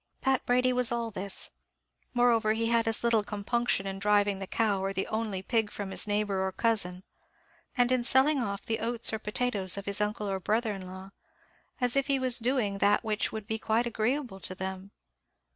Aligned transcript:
Pat 0.19 0.43
Brady 0.47 0.73
was 0.73 0.91
all 0.91 1.11
this; 1.11 1.51
moreover, 2.15 2.53
he 2.53 2.69
had 2.69 2.87
as 2.87 3.03
little 3.03 3.21
compunction 3.23 3.85
in 3.85 3.99
driving 3.99 4.39
the 4.39 4.47
cow 4.47 4.83
or 4.83 4.93
the 4.93 5.05
only 5.05 5.43
pig 5.43 5.69
from 5.69 5.91
his 5.91 6.07
neighbour 6.07 6.43
or 6.43 6.51
cousin, 6.51 7.03
and 7.77 7.91
in 7.91 8.03
selling 8.03 8.39
off 8.39 8.63
the 8.63 8.79
oats 8.79 9.13
or 9.13 9.19
potatoes 9.19 9.77
of 9.77 9.85
his 9.85 10.01
uncle 10.01 10.27
or 10.27 10.39
brother 10.39 10.73
in 10.73 10.87
law, 10.87 11.11
as 11.79 11.95
if 11.95 12.07
he 12.07 12.17
was 12.17 12.39
doing 12.39 12.79
that 12.79 13.03
which 13.03 13.31
would 13.31 13.45
be 13.45 13.59
quite 13.59 13.85
agreeable 13.85 14.39
to 14.39 14.55
them. 14.55 14.89